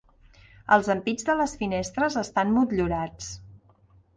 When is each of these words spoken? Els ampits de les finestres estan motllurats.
Els 0.77 0.87
ampits 0.93 1.27
de 1.27 1.35
les 1.41 1.53
finestres 1.59 2.17
estan 2.25 2.55
motllurats. 2.57 3.29